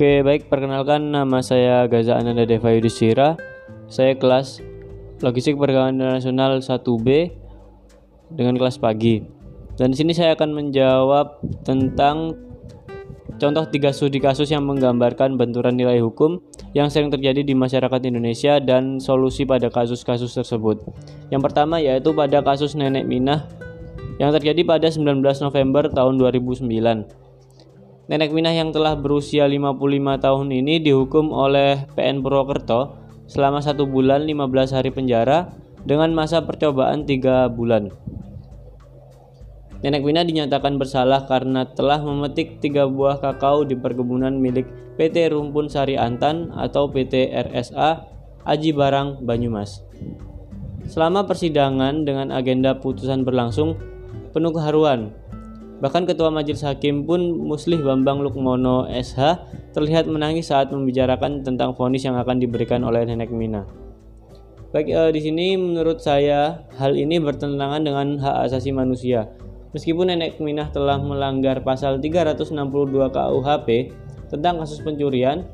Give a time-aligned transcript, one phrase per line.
[0.00, 0.48] Oke, baik.
[0.48, 3.36] Perkenalkan nama saya Gaza Ananda Deva Yudhistira.
[3.84, 4.64] Saya kelas
[5.20, 7.28] Logistik Pergaulan Nasional 1B
[8.32, 9.20] dengan kelas pagi.
[9.76, 12.32] Dan di sini saya akan menjawab tentang
[13.36, 16.40] contoh tiga studi kasus yang menggambarkan benturan nilai hukum
[16.72, 20.80] yang sering terjadi di masyarakat Indonesia dan solusi pada kasus-kasus tersebut.
[21.28, 23.52] Yang pertama yaitu pada kasus Nenek Minah
[24.16, 27.19] yang terjadi pada 19 November tahun 2009.
[28.10, 29.78] Nenek Minah yang telah berusia 55
[30.18, 32.98] tahun ini dihukum oleh PN Purwokerto
[33.30, 35.54] selama satu bulan 15 hari penjara
[35.86, 37.86] dengan masa percobaan 3 bulan.
[39.86, 44.66] Nenek Minah dinyatakan bersalah karena telah memetik tiga buah kakao di perkebunan milik
[44.98, 48.10] PT Rumpun Sari Antan atau PT RSA
[48.42, 49.86] Aji Barang Banyumas.
[50.90, 53.78] Selama persidangan dengan agenda putusan berlangsung
[54.34, 55.14] penuh keharuan,
[55.80, 62.04] Bahkan Ketua Majelis Hakim pun Muslih Bambang Lukmono SH terlihat menangis saat membicarakan tentang vonis
[62.04, 63.64] yang akan diberikan oleh Nenek Mina.
[64.70, 69.26] Baik eh, di sini menurut saya hal ini bertentangan dengan hak asasi manusia.
[69.72, 73.68] Meskipun Nenek Minah telah melanggar pasal 362 KUHP
[74.30, 75.48] tentang kasus pencurian,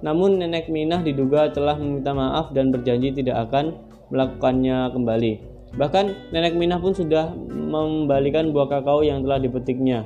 [0.00, 3.76] namun Nenek Minah diduga telah meminta maaf dan berjanji tidak akan
[4.14, 5.32] melakukannya kembali.
[5.72, 10.04] Bahkan nenek Minah pun sudah membalikan buah kakao yang telah dipetiknya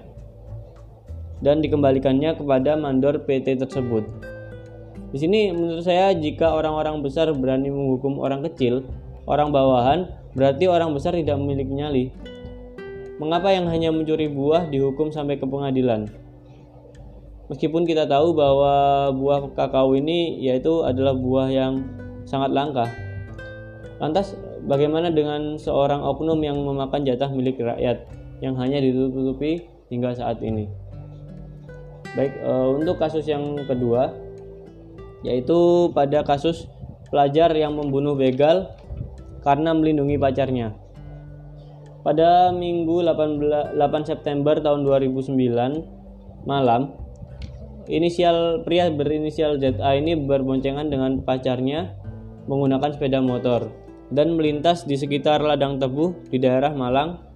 [1.42, 4.06] dan dikembalikannya kepada mandor PT tersebut.
[5.10, 8.86] Di sini menurut saya jika orang-orang besar berani menghukum orang kecil,
[9.26, 10.06] orang bawahan,
[10.38, 12.04] berarti orang besar tidak memiliki nyali.
[13.16, 16.06] Mengapa yang hanya mencuri buah dihukum sampai ke pengadilan?
[17.46, 21.86] Meskipun kita tahu bahwa buah kakao ini yaitu adalah buah yang
[22.26, 22.90] sangat langka.
[24.02, 24.34] Lantas
[24.66, 28.02] Bagaimana dengan seorang oknum yang memakan jatah milik rakyat
[28.42, 29.62] yang hanya ditutupi
[29.94, 30.66] hingga saat ini?
[32.18, 34.10] Baik, e, untuk kasus yang kedua
[35.22, 36.66] yaitu pada kasus
[37.14, 38.74] pelajar yang membunuh begal
[39.46, 40.74] karena melindungi pacarnya.
[42.02, 45.30] Pada Minggu 18, 8 September tahun 2009
[46.42, 46.90] malam,
[47.86, 51.94] inisial pria berinisial ZA ini berboncengan dengan pacarnya
[52.50, 57.26] menggunakan sepeda motor dan melintas di sekitar ladang tebu di daerah Malang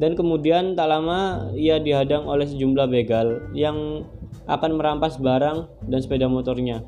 [0.00, 4.08] dan kemudian tak lama ia dihadang oleh sejumlah begal yang
[4.48, 6.80] akan merampas barang dan sepeda motornya.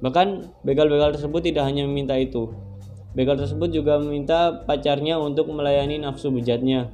[0.00, 2.50] Bahkan begal-begal tersebut tidak hanya meminta itu.
[3.12, 6.88] Begal tersebut juga meminta pacarnya untuk melayani nafsu bejatnya.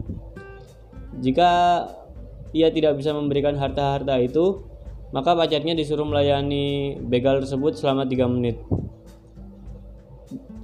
[1.22, 1.50] Jika
[2.50, 4.66] ia tidak bisa memberikan harta-harta itu,
[5.14, 8.58] maka pacarnya disuruh melayani begal tersebut selama 3 menit.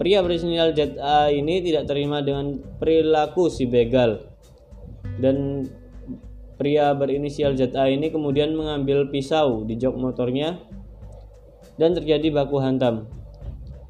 [0.01, 4.25] Pria berinisial ZA ini tidak terima dengan perilaku si begal
[5.21, 5.69] dan
[6.57, 10.57] pria berinisial ZA ini kemudian mengambil pisau di jok motornya
[11.77, 13.11] dan terjadi baku hantam.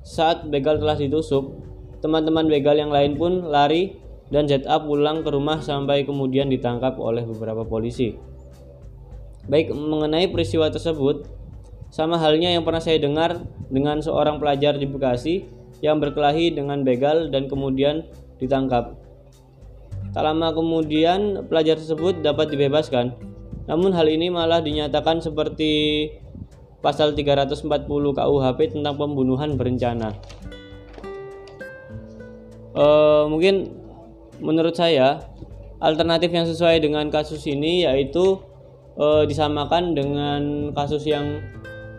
[0.03, 1.63] Saat begal telah ditusuk,
[2.03, 3.95] teman-teman begal yang lain pun lari
[4.33, 8.19] dan ZA pulang ke rumah sampai kemudian ditangkap oleh beberapa polisi.
[9.47, 11.27] Baik mengenai peristiwa tersebut,
[11.93, 17.29] sama halnya yang pernah saya dengar dengan seorang pelajar di Bekasi yang berkelahi dengan begal
[17.29, 18.07] dan kemudian
[18.39, 18.95] ditangkap.
[20.15, 23.13] Tak lama kemudian pelajar tersebut dapat dibebaskan.
[23.67, 26.09] Namun hal ini malah dinyatakan seperti
[26.83, 30.15] pasal 340 KUHP tentang pembunuhan berencana.
[32.73, 33.69] Uh, mungkin
[34.41, 35.23] menurut saya
[35.79, 38.41] alternatif yang sesuai dengan kasus ini yaitu
[38.97, 41.41] uh, disamakan dengan kasus yang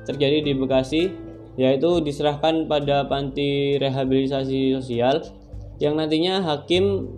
[0.04, 1.23] terjadi di Bekasi
[1.56, 5.22] yaitu diserahkan pada panti rehabilitasi sosial
[5.78, 7.14] yang nantinya hakim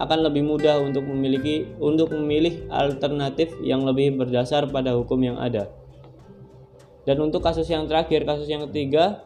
[0.00, 5.68] akan lebih mudah untuk memiliki untuk memilih alternatif yang lebih berdasar pada hukum yang ada.
[7.04, 9.24] Dan untuk kasus yang terakhir, kasus yang ketiga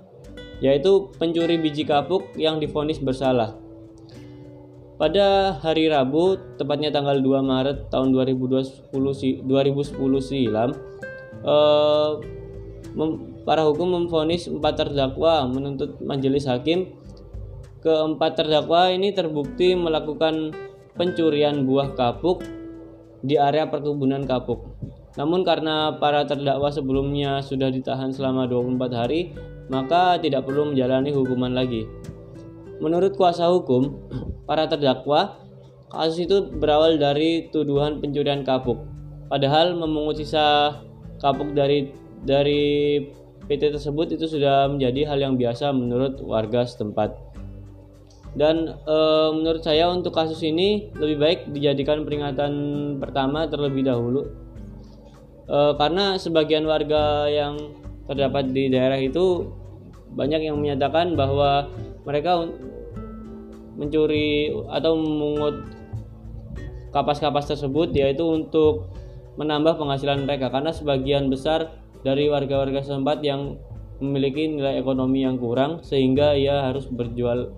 [0.63, 3.59] yaitu pencuri biji kapuk yang difonis bersalah.
[4.95, 10.71] Pada hari Rabu, tepatnya tanggal 2 Maret tahun 2020, 2010 silam,
[11.43, 12.11] eh,
[13.43, 16.94] para hukum memvonis empat terdakwa menuntut majelis hakim
[17.85, 20.56] keempat terdakwa ini terbukti melakukan
[20.96, 22.41] pencurian buah kapuk
[23.20, 24.64] di area perkebunan kapuk.
[25.14, 29.37] Namun karena para terdakwa sebelumnya sudah ditahan selama 24 hari,
[29.70, 31.87] maka tidak perlu menjalani hukuman lagi.
[32.82, 33.94] Menurut kuasa hukum,
[34.49, 35.38] para terdakwa,
[35.93, 38.81] kasus itu berawal dari tuduhan pencurian kapuk.
[39.31, 40.81] Padahal memungut sisa
[41.23, 43.02] kapuk dari dari
[43.44, 47.12] PT tersebut itu sudah menjadi hal yang biasa menurut warga setempat.
[48.34, 48.99] Dan e,
[49.31, 52.52] menurut saya untuk kasus ini lebih baik dijadikan peringatan
[52.99, 54.26] pertama terlebih dahulu.
[55.46, 57.58] E, karena sebagian warga yang
[58.08, 59.49] terdapat di daerah itu
[60.14, 61.69] banyak yang menyatakan bahwa
[62.06, 62.49] mereka
[63.75, 65.66] mencuri atau memungut
[66.94, 68.87] kapas-kapas tersebut yaitu untuk
[69.34, 71.75] menambah penghasilan mereka karena sebagian besar
[72.05, 73.56] dari warga-warga setempat yang
[73.99, 77.56] memiliki nilai ekonomi yang kurang sehingga ia harus berjual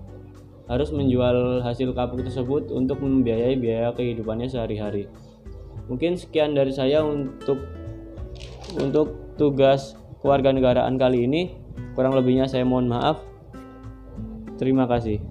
[0.66, 5.06] harus menjual hasil kapuk tersebut untuk membiayai biaya kehidupannya sehari-hari.
[5.87, 7.62] Mungkin sekian dari saya untuk
[8.75, 11.42] untuk tugas kewarganegaraan kali ini.
[11.94, 13.22] Kurang lebihnya saya mohon maaf.
[14.58, 15.22] Terima kasih.